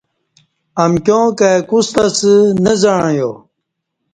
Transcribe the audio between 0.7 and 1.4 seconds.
امکیاں